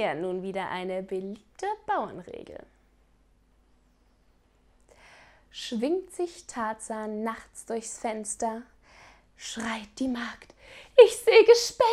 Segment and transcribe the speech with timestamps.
[0.00, 2.64] Nähe nun wieder eine beliebte Bauernregel.
[5.50, 8.62] Schwingt sich Tarzan nachts durchs Fenster,
[9.36, 10.54] schreit die Magd,
[11.04, 11.89] ich sehe Gespenster.